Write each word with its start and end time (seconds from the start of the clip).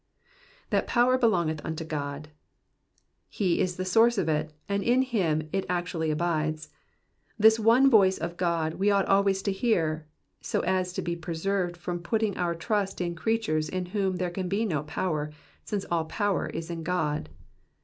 ^^That 0.71 0.87
power 0.87 1.19
helongeth 1.19 1.61
unto 1.63 1.85
God."*^ 1.85 2.29
He 3.29 3.59
is 3.59 3.75
the 3.75 3.85
source 3.85 4.17
of 4.17 4.27
it, 4.27 4.51
and 4.67 4.81
in 4.81 5.03
him 5.03 5.47
it 5.53 5.63
actually 5.69 6.09
abides. 6.09 6.69
This 7.37 7.59
one 7.59 7.87
voice 7.87 8.17
of 8.17 8.35
God 8.35 8.73
we 8.79 8.89
ought 8.89 9.05
always 9.05 9.43
to 9.43 9.51
hear, 9.51 10.07
so 10.41 10.61
as 10.61 10.91
to 10.93 11.03
be 11.03 11.15
preserved 11.15 11.77
from 11.77 11.99
putting 11.99 12.35
our 12.35 12.55
trust 12.55 12.99
in 12.99 13.13
creatures 13.13 13.69
in 13.69 13.85
whom 13.93 14.15
there 14.15 14.31
can 14.31 14.49
be 14.49 14.65
no 14.65 14.81
power, 14.81 15.31
since 15.63 15.85
all 15.91 16.05
power 16.05 16.47
is 16.47 16.71
in 16.71 16.81
God. 16.81 17.29